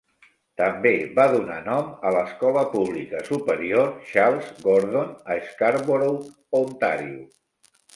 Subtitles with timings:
[0.61, 6.31] També va donar nom a l'escola pública superior Charles Gordon a Scarborough,
[6.67, 7.27] Ontario.